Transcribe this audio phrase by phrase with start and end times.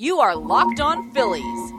[0.00, 1.70] You are Locked On Phillies,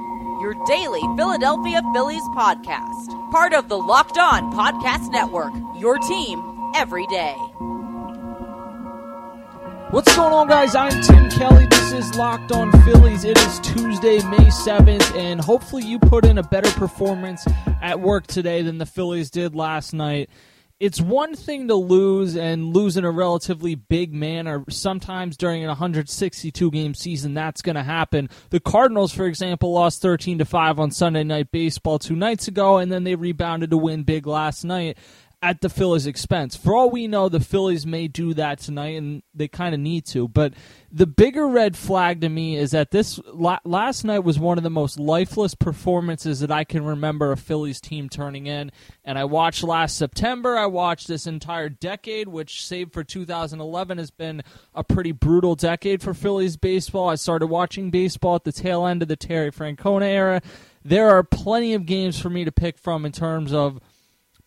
[0.43, 3.31] your daily Philadelphia Phillies podcast.
[3.31, 6.39] Part of the Locked On Podcast Network, your team
[6.75, 7.33] every day.
[9.89, 10.75] What's going on, guys?
[10.75, 11.65] I'm Tim Kelly.
[11.65, 13.23] This is Locked On Phillies.
[13.23, 17.43] It is Tuesday, May 7th, and hopefully you put in a better performance
[17.81, 20.29] at work today than the Phillies did last night
[20.81, 24.65] it's one thing to lose and lose in a relatively big manner.
[24.67, 28.29] Sometimes during a 162 game season, that's going to happen.
[28.49, 32.79] The Cardinals, for example, lost 13 to 5 on Sunday Night Baseball two nights ago,
[32.79, 34.97] and then they rebounded to win big last night
[35.43, 36.55] at the Phillies' expense.
[36.55, 40.05] For all we know, the Phillies may do that tonight, and they kind of need
[40.07, 40.27] to.
[40.27, 40.53] But
[40.91, 44.69] the bigger red flag to me is that this last night was one of the
[44.69, 48.71] most lifeless performances that I can remember a Phillies team turning in.
[49.03, 50.55] And I watched last September.
[50.57, 54.43] I watched this entire decade, which, save for 2011, has been
[54.75, 57.09] a pretty brutal decade for Phillies baseball.
[57.09, 60.41] I started watching baseball at the tail end of the Terry Francona era.
[60.83, 63.79] There are plenty of games for me to pick from in terms of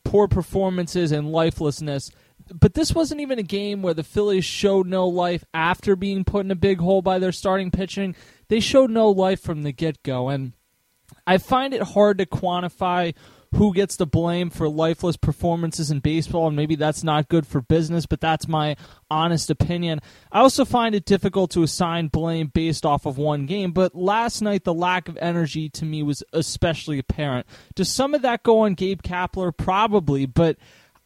[0.05, 2.11] poor performances and lifelessness.
[2.53, 6.45] But this wasn't even a game where the Phillies showed no life after being put
[6.45, 8.15] in a big hole by their starting pitching.
[8.49, 10.29] They showed no life from the get go.
[10.29, 10.53] And
[11.27, 13.15] I find it hard to quantify
[13.55, 17.61] who gets the blame for lifeless performances in baseball, and maybe that's not good for
[17.61, 18.77] business, but that's my
[19.11, 20.01] honest opinion.
[20.33, 24.43] I also find it difficult to assign blame based off of one game, but last
[24.43, 27.47] night the lack of energy to me was especially apparent.
[27.75, 29.57] Does some of that go on Gabe Kapler?
[29.57, 30.57] Probably, but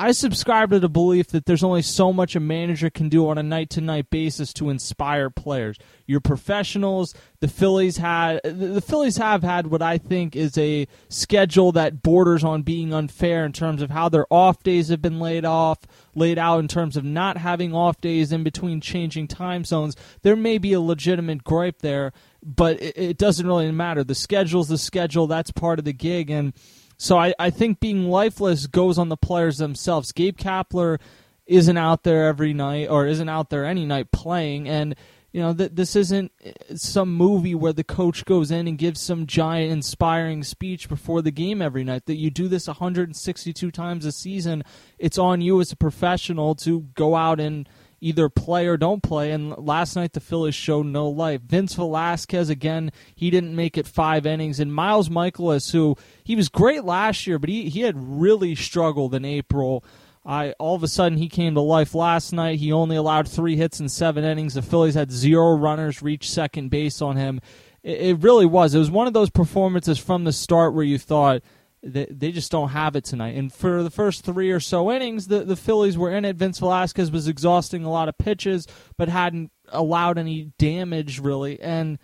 [0.00, 3.36] I subscribe to the belief that there's only so much a manager can do on
[3.36, 5.77] a night to night basis to inspire players.
[6.06, 7.14] You're professionals.
[7.40, 12.44] The Phillies had the Phillies have had what I think is a schedule that borders
[12.44, 15.80] on being unfair in terms of how their off days have been laid off,
[16.14, 19.96] laid out in terms of not having off days in between changing time zones.
[20.22, 24.05] There may be a legitimate gripe there, but it, it doesn't really matter.
[24.05, 25.27] The schedule's the schedule.
[25.27, 26.52] That's part of the gig and
[26.98, 30.12] so I, I think being lifeless goes on the players themselves.
[30.12, 30.98] Gabe Kapler
[31.46, 34.95] isn't out there every night or isn't out there any night playing and
[35.33, 39.00] you know th- this isn't uh, some movie where the coach goes in and gives
[39.00, 44.05] some giant inspiring speech before the game every night that you do this 162 times
[44.05, 44.62] a season
[44.98, 47.67] it's on you as a professional to go out and
[48.01, 49.33] either play or don't play.
[49.33, 51.41] And last night the Phillies showed no life.
[51.42, 54.61] Vince Velasquez again, he didn't make it five innings.
[54.61, 59.14] And Miles Mikolas, who he was great last year, but he he had really struggled
[59.14, 59.85] in April.
[60.25, 62.59] I all of a sudden he came to life last night.
[62.59, 64.55] He only allowed three hits in seven innings.
[64.55, 67.41] The Phillies had zero runners reach second base on him.
[67.83, 68.75] It, it really was.
[68.75, 71.42] It was one of those performances from the start where you thought
[71.83, 73.36] they, they just don't have it tonight.
[73.36, 76.36] And for the first three or so innings, the, the Phillies were in it.
[76.36, 78.66] Vince Velasquez was exhausting a lot of pitches,
[78.96, 81.61] but hadn't allowed any damage really.
[81.61, 81.98] And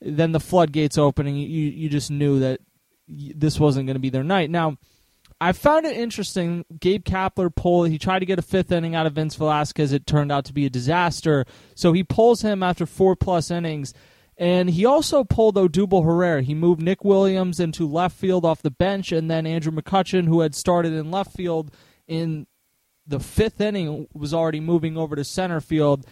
[0.00, 2.60] then the floodgates opening, you you just knew that
[3.08, 4.50] this wasn't going to be their night.
[4.50, 4.76] Now,
[5.40, 6.64] I found it interesting.
[6.80, 7.88] Gabe Kapler pulled.
[7.90, 9.92] He tried to get a fifth inning out of Vince Velasquez.
[9.92, 11.46] It turned out to be a disaster.
[11.74, 13.94] So he pulls him after four plus innings.
[14.38, 16.42] And he also pulled Odubel Herrera.
[16.42, 20.40] He moved Nick Williams into left field off the bench, and then Andrew McCutchen, who
[20.40, 21.74] had started in left field
[22.06, 22.46] in
[23.04, 26.06] the fifth inning, was already moving over to center field.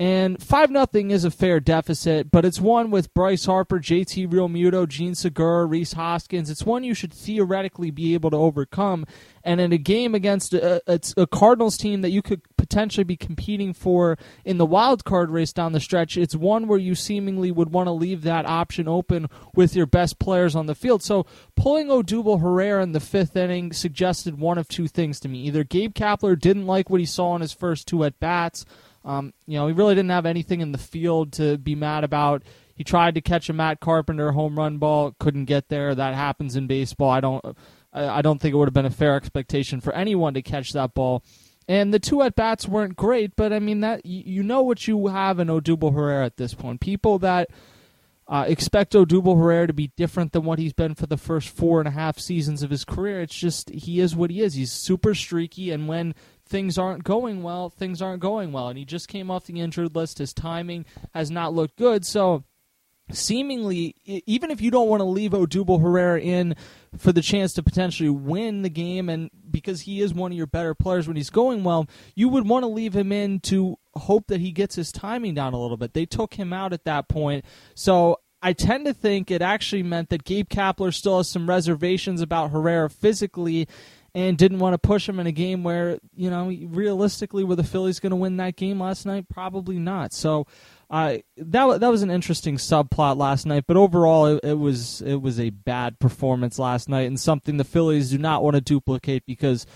[0.00, 4.86] And 5 nothing is a fair deficit, but it's one with Bryce Harper, JT Realmuto,
[4.86, 6.50] Jean Segura, Rhys Hoskins.
[6.50, 9.06] It's one you should theoretically be able to overcome.
[9.42, 13.16] And in a game against uh, a, a Cardinals team that you could potentially be
[13.16, 17.50] competing for in the wild card race down the stretch, it's one where you seemingly
[17.50, 19.26] would want to leave that option open
[19.56, 21.02] with your best players on the field.
[21.02, 21.26] So
[21.56, 25.40] pulling Odubel Herrera in the fifth inning suggested one of two things to me.
[25.40, 28.64] Either Gabe Kapler didn't like what he saw in his first two at bats
[29.04, 32.42] um, you know, he really didn't have anything in the field to be mad about.
[32.74, 35.94] He tried to catch a Matt Carpenter home run ball, couldn't get there.
[35.94, 37.10] That happens in baseball.
[37.10, 37.44] I don't,
[37.92, 40.94] I don't think it would have been a fair expectation for anyone to catch that
[40.94, 41.24] ball.
[41.66, 45.08] And the two at bats weren't great, but I mean that you know what you
[45.08, 46.80] have in Odubel Herrera at this point.
[46.80, 47.50] People that
[48.26, 51.78] uh, expect Odubel Herrera to be different than what he's been for the first four
[51.80, 53.20] and a half seasons of his career.
[53.20, 54.54] It's just he is what he is.
[54.54, 56.14] He's super streaky, and when
[56.48, 58.68] things aren't going well, things aren't going well.
[58.68, 60.18] And he just came off the injured list.
[60.18, 62.06] His timing has not looked good.
[62.06, 62.44] So,
[63.10, 66.56] seemingly, even if you don't want to leave Odubel Herrera in
[66.96, 70.46] for the chance to potentially win the game, and because he is one of your
[70.46, 74.26] better players when he's going well, you would want to leave him in to hope
[74.28, 75.94] that he gets his timing down a little bit.
[75.94, 77.44] They took him out at that point.
[77.74, 82.20] So, I tend to think it actually meant that Gabe Kapler still has some reservations
[82.20, 83.66] about Herrera physically
[84.18, 87.62] and didn't want to push him in a game where, you know, realistically, were the
[87.62, 89.28] Phillies going to win that game last night?
[89.28, 90.12] Probably not.
[90.12, 90.46] So
[90.90, 95.20] Uh, that that was an interesting subplot last night, but overall it, it, was it
[95.20, 99.22] was a bad performance last night and something the Phillies do not want to duplicate
[99.26, 99.66] because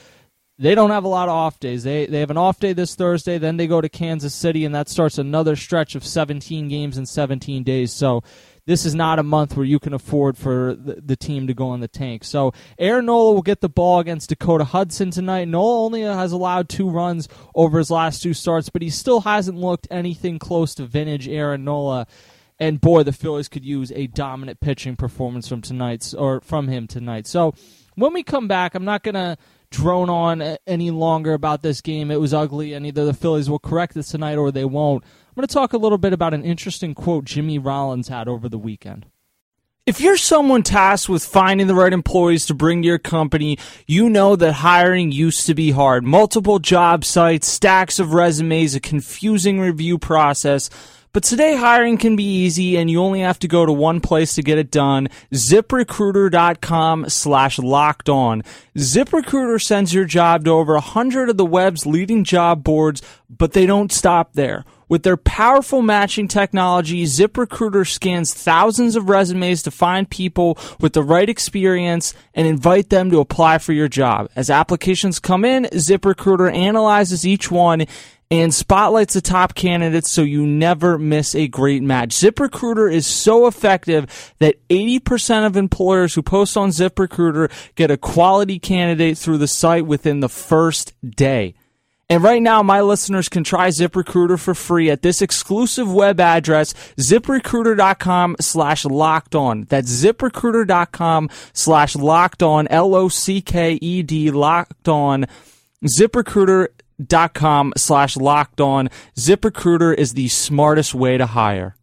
[0.59, 1.83] they don't have a lot of off days.
[1.83, 4.75] They they have an off day this Thursday, then they go to Kansas City, and
[4.75, 7.93] that starts another stretch of 17 games in 17 days.
[7.93, 8.23] So
[8.67, 11.69] this is not a month where you can afford for the, the, team to go
[11.69, 12.23] on the tank.
[12.23, 15.49] So Aaron Nola will get the ball against Dakota Hudson tonight.
[15.49, 19.59] Nola only has allowed two runs over his last two starts, but he still hasn't
[19.59, 22.06] looked anything close to vintage Aaron Nola.
[22.61, 26.87] And boy, the Phillies could use a dominant pitching performance from tonight's or from him
[26.87, 27.26] tonight.
[27.26, 27.55] So
[27.97, 29.37] when we come back, I'm not gonna
[29.70, 32.11] drone on any longer about this game.
[32.11, 35.03] It was ugly, and either the Phillies will correct this tonight or they won't.
[35.32, 38.50] I'm going to talk a little bit about an interesting quote Jimmy Rollins had over
[38.50, 39.06] the weekend.
[39.87, 44.11] If you're someone tasked with finding the right employees to bring to your company, you
[44.11, 46.05] know that hiring used to be hard.
[46.05, 50.69] Multiple job sites, stacks of resumes, a confusing review process.
[51.14, 54.34] But today hiring can be easy and you only have to go to one place
[54.34, 55.08] to get it done.
[55.32, 58.43] ZipRecruiter.com slash locked on.
[58.76, 63.00] ZipRecruiter sends your job to over a hundred of the web's leading job boards,
[63.31, 64.67] but they don't stop there.
[64.93, 71.03] With their powerful matching technology, ZipRecruiter scans thousands of resumes to find people with the
[71.03, 74.29] right experience and invite them to apply for your job.
[74.37, 77.87] As applications come in, ZipRecruiter analyzes each one
[78.31, 82.11] and spotlights the top candidates so you never miss a great match.
[82.11, 88.59] ZipRecruiter is so effective that 80% of employers who post on ZipRecruiter get a quality
[88.59, 91.55] candidate through the site within the first day.
[92.12, 96.75] And right now, my listeners can try ZipRecruiter for free at this exclusive web address,
[96.99, 99.64] ziprecruiter.com slash locked on.
[99.70, 105.25] That's ziprecruiter.com slash locked on, L-O-C-K-E-D, locked on.
[105.99, 108.91] ZipRecruiter.com slash locked on.
[109.17, 111.76] ZipRecruiter is the smartest way to hire.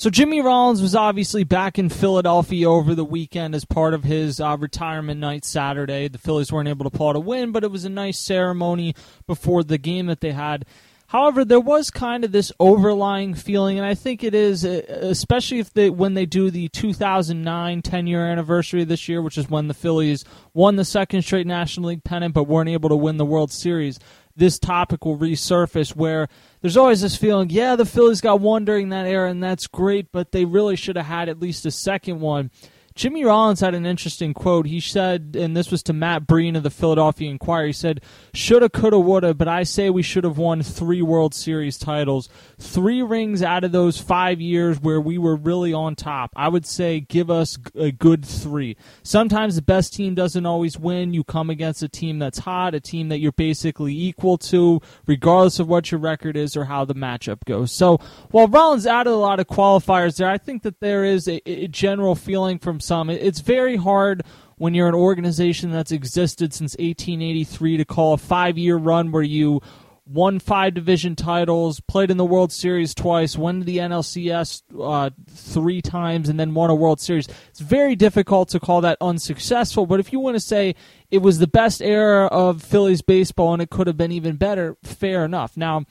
[0.00, 4.40] So Jimmy Rollins was obviously back in Philadelphia over the weekend as part of his
[4.40, 6.08] uh, retirement night Saturday.
[6.08, 8.94] The Phillies weren't able to pull out a win, but it was a nice ceremony
[9.26, 10.64] before the game that they had.
[11.08, 15.58] However, there was kind of this overlying feeling, and I think it is, uh, especially
[15.58, 19.68] if they when they do the 2009 10 year anniversary this year, which is when
[19.68, 20.24] the Phillies
[20.54, 23.98] won the second straight National League pennant but weren't able to win the World Series.
[24.36, 26.28] This topic will resurface where
[26.60, 30.12] there's always this feeling, yeah, the Phillies got one during that era, and that's great,
[30.12, 32.50] but they really should have had at least a second one.
[32.94, 34.66] Jimmy Rollins had an interesting quote.
[34.66, 37.68] He said, and this was to Matt Breen of the Philadelphia Inquirer.
[37.68, 38.00] He said,
[38.34, 42.28] "Shoulda, coulda, woulda, but I say we should have won three World Series titles,
[42.58, 46.32] three rings out of those five years where we were really on top.
[46.36, 48.76] I would say give us a good three.
[49.02, 51.14] Sometimes the best team doesn't always win.
[51.14, 55.58] You come against a team that's hot, a team that you're basically equal to, regardless
[55.58, 57.72] of what your record is or how the matchup goes.
[57.72, 57.98] So
[58.30, 61.68] while Rollins added a lot of qualifiers there, I think that there is a, a
[61.68, 63.10] general feeling some.
[63.10, 64.22] It's very hard
[64.56, 69.22] when you're an organization that's existed since 1883 to call a five year run where
[69.22, 69.60] you
[70.10, 75.80] won five division titles, played in the World Series twice, won the NLCS uh, three
[75.80, 77.28] times, and then won a World Series.
[77.48, 80.74] It's very difficult to call that unsuccessful, but if you want to say
[81.10, 84.76] it was the best era of Phillies baseball and it could have been even better,
[84.82, 85.56] fair enough.
[85.56, 85.84] Now,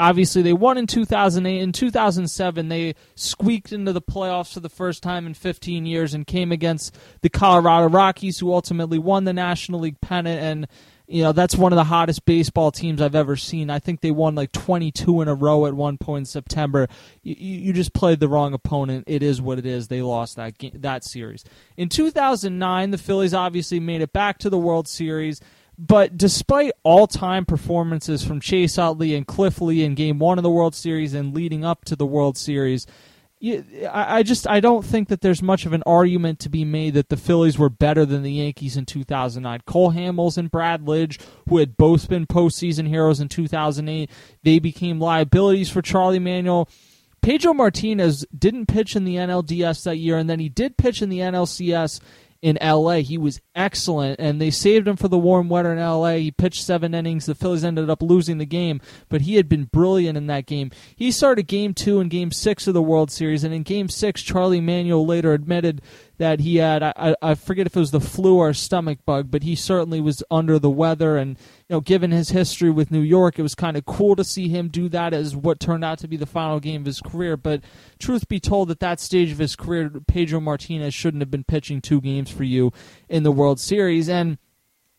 [0.00, 1.60] Obviously, they won in 2008.
[1.60, 6.26] In 2007, they squeaked into the playoffs for the first time in 15 years and
[6.26, 10.40] came against the Colorado Rockies, who ultimately won the National League pennant.
[10.40, 10.68] And,
[11.08, 13.70] you know, that's one of the hottest baseball teams I've ever seen.
[13.70, 16.86] I think they won like 22 in a row at one point in September.
[17.24, 19.04] You, you just played the wrong opponent.
[19.08, 19.88] It is what it is.
[19.88, 21.44] They lost that, game, that series.
[21.76, 25.40] In 2009, the Phillies obviously made it back to the World Series.
[25.78, 30.42] But despite all time performances from Chase Utley and Cliff Lee in Game One of
[30.42, 32.84] the World Series and leading up to the World Series,
[33.92, 37.08] I just I don't think that there's much of an argument to be made that
[37.08, 39.60] the Phillies were better than the Yankees in 2009.
[39.64, 44.10] Cole Hamels and Brad Lidge, who had both been postseason heroes in 2008,
[44.42, 46.68] they became liabilities for Charlie Manuel.
[47.22, 51.08] Pedro Martinez didn't pitch in the NLDS that year, and then he did pitch in
[51.08, 52.00] the NLCS
[52.40, 52.96] in LA.
[52.96, 56.14] He was excellent, and they saved him for the warm weather in LA.
[56.14, 57.26] He pitched seven innings.
[57.26, 60.70] The Phillies ended up losing the game, but he had been brilliant in that game.
[60.94, 64.22] He started game two and game six of the World Series, and in game six,
[64.22, 65.82] Charlie Manuel later admitted
[66.18, 69.42] that he had I, I forget if it was the flu or stomach bug, but
[69.42, 73.38] he certainly was under the weather and you know, given his history with New York,
[73.38, 76.08] it was kind of cool to see him do that as what turned out to
[76.08, 77.36] be the final game of his career.
[77.36, 77.62] But
[77.98, 81.80] truth be told, at that stage of his career, Pedro Martinez shouldn't have been pitching
[81.80, 82.72] two games for you
[83.08, 84.08] in the World Series.
[84.08, 84.38] And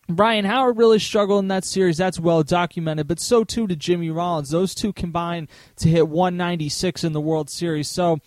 [0.08, 1.98] Ryan Howard really struggled in that series.
[1.98, 4.50] That's well documented, but so too did Jimmy Rollins.
[4.50, 7.88] Those two combined to hit 196 in the World Series.
[7.88, 8.20] So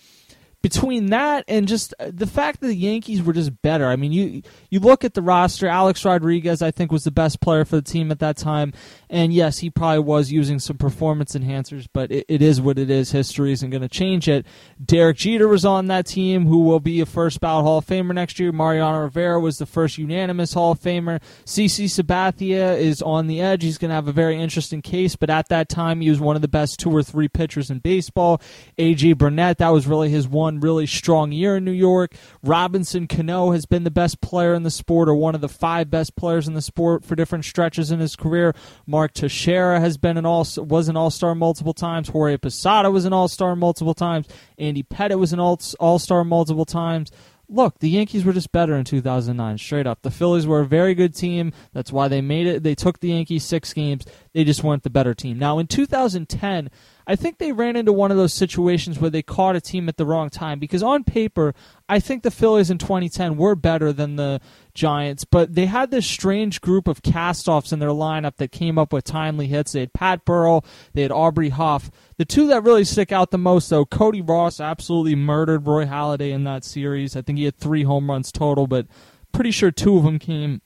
[0.63, 3.85] between that and just uh, the fact that the Yankees were just better.
[3.85, 5.67] I mean, you you look at the roster.
[5.67, 8.71] Alex Rodriguez, I think, was the best player for the team at that time,
[9.09, 12.89] and yes, he probably was using some performance enhancers, but it, it is what it
[12.89, 13.11] is.
[13.11, 14.45] History isn't going to change it.
[14.83, 18.15] Derek Jeter was on that team, who will be a first ballot Hall of Famer
[18.15, 18.53] next year.
[18.53, 21.21] Mariano Rivera was the first unanimous Hall of Famer.
[21.45, 23.63] CC Sabathia is on the edge.
[23.63, 26.37] He's going to have a very interesting case, but at that time, he was one
[26.37, 28.41] of the best two or three pitchers in baseball.
[28.77, 32.15] AJ Burnett, that was really his one one really strong year in New York.
[32.41, 35.89] Robinson Cano has been the best player in the sport or one of the five
[35.89, 38.53] best players in the sport for different stretches in his career.
[38.85, 42.09] Mark Teixeira has been an all was an all-star multiple times.
[42.09, 44.27] Jorge Posada was an all-star multiple times.
[44.57, 47.11] Andy Pettitte was an all-star multiple times
[47.49, 50.01] look, the Yankees were just better in 2009, straight up.
[50.01, 51.53] The Phillies were a very good team.
[51.71, 52.63] That's why they made it.
[52.63, 54.05] They took the Yankees six games.
[54.33, 55.37] They just weren't the better team.
[55.37, 56.71] Now, in 2010,
[57.05, 59.97] I think they ran into one of those situations where they caught a team at
[59.97, 61.53] the wrong time because on paper,
[61.87, 64.41] I think the Phillies in 2010 were better than the
[64.73, 68.91] Giants, but they had this strange group of castoffs in their lineup that came up
[68.91, 69.73] with timely hits.
[69.73, 71.91] They had Pat Burrell, they had Aubrey Huff.
[72.17, 76.31] The two that really stick out the most, though, Cody Ross absolutely murdered Roy Halladay
[76.31, 77.15] in that series.
[77.15, 78.87] I think he had three home runs total, but
[79.31, 80.61] pretty sure two of them came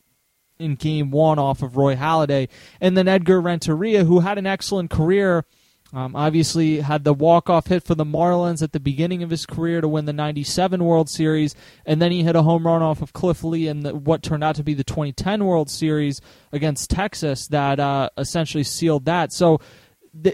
[0.60, 2.50] in game one off of Roy Halladay.
[2.82, 5.46] And then Edgar Renteria, who had an excellent career
[5.94, 9.80] um, obviously, had the walk-off hit for the Marlins at the beginning of his career
[9.80, 13.14] to win the '97 World Series, and then he hit a home run off of
[13.14, 16.20] Cliff Lee in the, what turned out to be the 2010 World Series
[16.52, 19.32] against Texas that uh, essentially sealed that.
[19.32, 19.62] So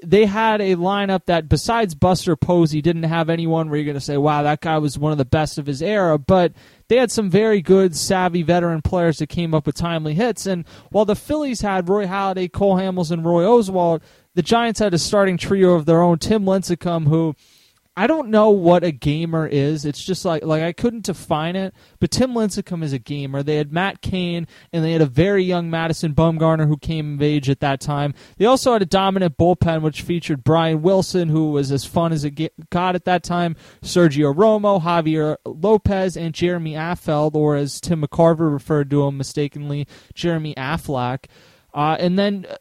[0.03, 4.01] they had a lineup that, besides Buster Posey, didn't have anyone where you're going to
[4.01, 6.53] say, "Wow, that guy was one of the best of his era." But
[6.87, 10.45] they had some very good, savvy veteran players that came up with timely hits.
[10.45, 14.01] And while the Phillies had Roy Halladay, Cole Hamels, and Roy Oswalt,
[14.35, 16.17] the Giants had a starting trio of their own.
[16.17, 17.35] Tim Lincecum, who
[17.95, 19.85] I don't know what a gamer is.
[19.85, 21.75] It's just like like I couldn't define it.
[21.99, 23.43] But Tim Lincecum is a gamer.
[23.43, 27.21] They had Matt Cain and they had a very young Madison Bumgarner who came of
[27.21, 28.15] age at that time.
[28.37, 32.23] They also had a dominant bullpen which featured Brian Wilson, who was as fun as
[32.23, 33.55] it got at that time.
[33.83, 39.87] Sergio Romo, Javier Lopez, and Jeremy Affeldt, or as Tim McCarver referred to him mistakenly,
[40.15, 41.25] Jeremy Aflac.
[41.73, 42.55] Uh, and then, uh,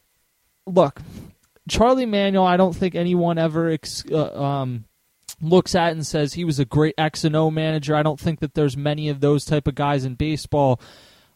[0.66, 1.00] look,
[1.68, 4.84] Charlie Manuel, I don't think anyone ever ex- uh, um,
[5.42, 7.94] looks at and says he was a great X and O manager.
[7.94, 10.80] I don't think that there's many of those type of guys in baseball.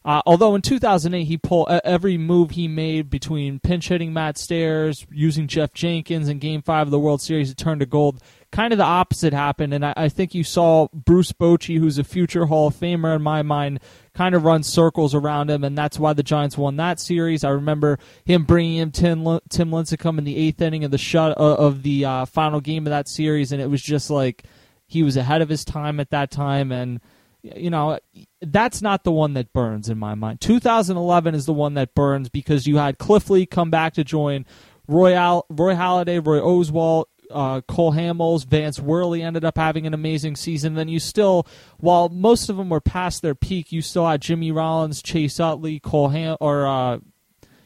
[0.07, 5.05] Uh, although in 2008 he pulled every move he made between pinch hitting Matt Stairs,
[5.11, 8.21] using Geoff Jenkins in Game Five of the World Series, it turned to gold.
[8.49, 12.05] Kind of the opposite happened, and I, I think you saw Bruce Bochy, who's a
[12.05, 13.81] future Hall of Famer in my mind,
[14.13, 17.43] kind of run circles around him, and that's why the Giants won that series.
[17.43, 21.37] I remember him bringing in Tim, Tim Lincecum in the eighth inning of the shut
[21.37, 24.45] uh, of the uh, final game of that series, and it was just like
[24.85, 27.01] he was ahead of his time at that time, and
[27.55, 27.99] you know
[28.41, 30.41] that's not the one that burns in my mind.
[30.41, 34.45] 2011 is the one that burns because you had Cliff Lee come back to join
[34.87, 40.35] Roy Roy Halladay, Roy Oswalt, uh, Cole Hamels, Vance Worley ended up having an amazing
[40.35, 40.75] season.
[40.75, 44.51] Then you still, while most of them were past their peak, you still had Jimmy
[44.51, 46.97] Rollins, Chase Utley, Cole Ham, or uh,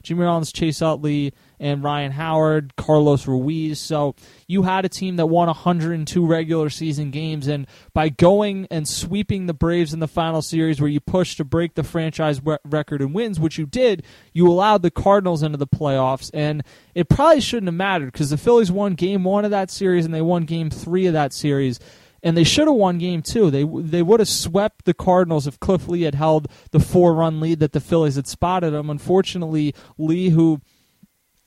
[0.04, 3.80] Jimmy Rollins, Chase Utley, and Ryan Howard, Carlos Ruiz.
[3.80, 4.16] So
[4.48, 9.46] you had a team that won 102 regular season games, and by going and sweeping
[9.46, 13.14] the Braves in the final series, where you pushed to break the franchise record in
[13.14, 14.04] wins, which you did,
[14.34, 16.64] you allowed the Cardinals into the playoffs, and
[16.96, 20.14] it probably shouldn't have mattered because the Phillies won Game One of that series and
[20.14, 21.80] they won Game Three of that series
[22.24, 23.50] and they should have won game two.
[23.50, 27.40] They they would have swept the Cardinals if Cliff Lee had held the four run
[27.40, 28.90] lead that the Phillies had spotted him.
[28.90, 30.62] Unfortunately, Lee, who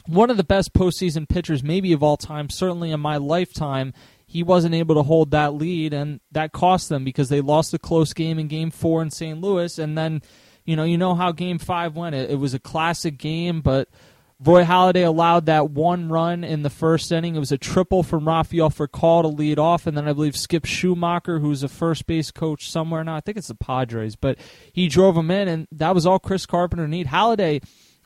[0.06, 3.92] one of the best postseason pitchers maybe of all time, certainly in my lifetime,
[4.26, 7.78] he wasn't able to hold that lead, and that cost them because they lost a
[7.78, 9.40] close game in Game Four in St.
[9.40, 10.22] Louis, and then.
[10.66, 12.14] You know, you know how Game Five went.
[12.14, 13.90] It, it was a classic game, but
[14.40, 17.36] Roy Halladay allowed that one run in the first inning.
[17.36, 20.64] It was a triple from Rafael Furcal to lead off, and then I believe Skip
[20.64, 24.38] Schumaker, who's a first base coach somewhere now, I think it's the Padres, but
[24.72, 27.06] he drove him in, and that was all Chris Carpenter need.
[27.06, 27.62] Halladay,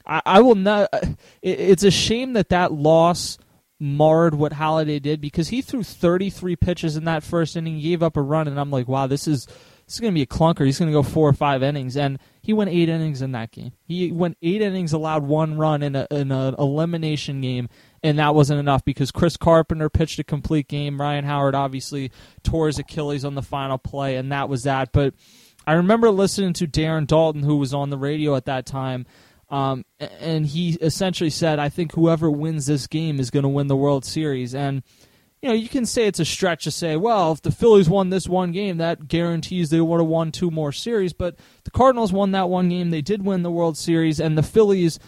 [0.06, 0.90] I, I will not.
[0.92, 1.00] Uh,
[1.40, 3.38] it, it's a shame that that loss
[3.80, 8.16] marred what Halladay did because he threw 33 pitches in that first inning, gave up
[8.16, 9.46] a run, and I'm like, wow, this is
[9.88, 10.66] this is going to be a clunker.
[10.66, 13.52] He's going to go four or five innings, and he went eight innings in that
[13.52, 13.72] game.
[13.86, 17.70] He went eight innings, allowed one run in, an elimination game,
[18.02, 21.00] and that wasn't enough because Chris Carpenter pitched a complete game.
[21.00, 24.92] Ryan Howard obviously tore his Achilles on the final play, and that was that.
[24.92, 25.14] But
[25.66, 29.06] I remember listening to Darren Daulton, who was on the radio at that time,
[29.50, 29.86] Um,
[30.20, 33.76] and he essentially said, I think whoever wins this game is going to win the
[33.76, 34.54] World Series.
[34.54, 34.82] And,
[35.42, 38.10] you know, you can say it's a stretch to say, well, if the Phillies won
[38.10, 41.12] this one game, that guarantees they would have won two more series.
[41.12, 42.90] But the Cardinals won that one game.
[42.90, 44.18] They did win the World Series.
[44.18, 44.98] And the Phillies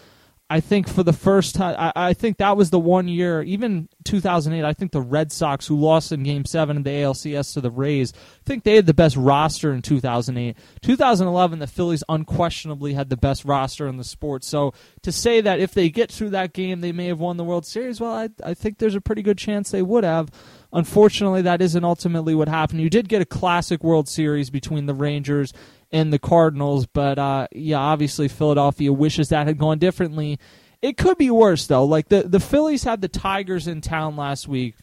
[0.52, 3.88] I think for the first time, I, I, think that was the one year, even
[4.02, 4.64] 2008.
[4.64, 7.70] I think the Red Sox, who lost in Game Seven of the ALCS to the
[7.70, 10.56] Rays, I think they had the best roster in 2008.
[10.82, 14.42] 2011, the Phillies unquestionably had the best roster in the sport.
[14.42, 17.44] So to say that if they get through that game, they may have won the
[17.44, 20.30] World Series, well, I, I think there's a pretty good chance they would have.
[20.72, 22.80] Unfortunately, that isn't ultimately what happened.
[22.80, 25.52] You did get a classic World Series between the Rangers
[25.92, 26.86] and the Cardinals.
[26.86, 30.38] But uh, yeah, obviously Philadelphia wishes that had gone differently.
[30.82, 31.84] It could be worse though.
[31.84, 34.76] Like the the Phillies had the Tigers in town last week,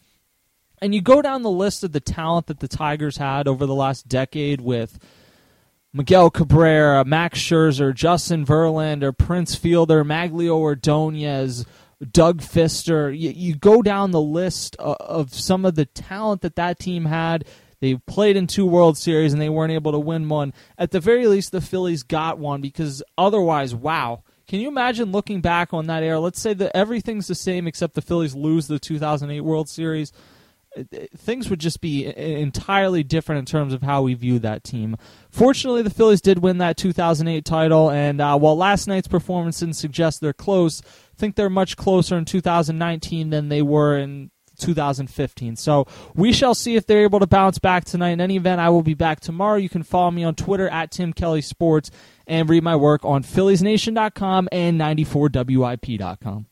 [0.80, 3.74] and you go down the list of the talent that the Tigers had over the
[3.74, 4.98] last decade with.
[5.90, 11.64] Miguel Cabrera, Max Scherzer, Justin Verlander, Prince Fielder, Magglio Ordonez,
[12.12, 13.10] Doug Fister.
[13.10, 17.06] You, you, go down the list of, of some of the talent that that team
[17.06, 17.46] had.
[17.80, 20.52] They played in two World Series and they weren't able to win one.
[20.76, 24.24] At the very least, the Phillies got one because otherwise, wow.
[24.48, 26.18] Can you imagine looking back on that era?
[26.18, 30.10] Let's say that everything's the same except the Phillies lose the 2008 World Series.
[31.16, 34.96] Things would just be entirely different in terms of how we view that team.
[35.30, 39.76] Fortunately, the Phillies did win that 2008 title, and uh, while last night's performance didn't
[39.76, 45.56] suggest they're close, I think they're much closer in 2019 than they were in 2015.
[45.56, 48.10] So we shall see if they're able to bounce back tonight.
[48.10, 49.56] In any event, I will be back tomorrow.
[49.56, 51.90] You can follow me on Twitter at Tim Kelly Sports
[52.26, 56.46] and read my work on PhilliesNation.com and 94WIP.com.